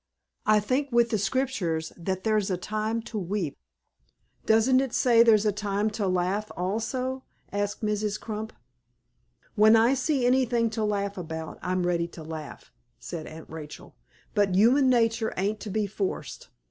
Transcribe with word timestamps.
I 0.47 0.59
think, 0.59 0.91
with 0.91 1.11
the 1.11 1.19
Scriptures, 1.19 1.93
that 1.95 2.23
there's 2.23 2.49
a 2.49 2.57
time 2.57 3.03
to 3.03 3.19
weep." 3.19 3.59
"Doesn't 4.47 4.79
it 4.79 4.93
say 4.95 5.21
there's 5.21 5.45
a 5.45 5.51
time 5.51 5.91
to 5.91 6.07
laugh, 6.07 6.51
also?" 6.57 7.21
asked 7.51 7.83
Mrs. 7.85 8.19
Crump. 8.19 8.51
"When 9.53 9.75
I 9.75 9.93
see 9.93 10.25
anything 10.25 10.71
to 10.71 10.83
laugh 10.83 11.19
about, 11.19 11.59
I'm 11.61 11.85
ready 11.85 12.07
to 12.17 12.23
laugh," 12.23 12.71
said 12.97 13.27
Aunt 13.27 13.47
Rachel; 13.47 13.95
"but 14.33 14.55
human 14.55 14.89
nature 14.89 15.35
ain't 15.37 15.59
to 15.59 15.69
be 15.69 15.85
forced. 15.85 16.49